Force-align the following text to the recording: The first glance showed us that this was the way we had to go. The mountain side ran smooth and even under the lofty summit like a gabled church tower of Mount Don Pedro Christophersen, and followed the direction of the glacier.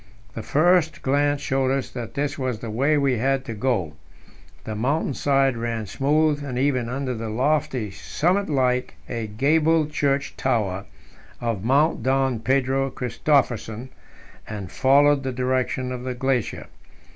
The 0.33 0.41
first 0.41 1.03
glance 1.03 1.41
showed 1.41 1.69
us 1.69 1.91
that 1.91 2.15
this 2.15 2.35
was 2.35 2.57
the 2.57 2.71
way 2.71 2.97
we 2.97 3.19
had 3.19 3.45
to 3.45 3.53
go. 3.53 3.93
The 4.63 4.73
mountain 4.73 5.13
side 5.13 5.55
ran 5.55 5.85
smooth 5.85 6.43
and 6.43 6.57
even 6.57 6.89
under 6.89 7.13
the 7.13 7.29
lofty 7.29 7.91
summit 7.91 8.49
like 8.49 8.95
a 9.07 9.27
gabled 9.27 9.91
church 9.91 10.35
tower 10.37 10.85
of 11.39 11.63
Mount 11.63 12.01
Don 12.01 12.39
Pedro 12.39 12.89
Christophersen, 12.89 13.89
and 14.47 14.71
followed 14.71 15.21
the 15.21 15.31
direction 15.31 15.91
of 15.91 16.01
the 16.03 16.15
glacier. 16.15 16.65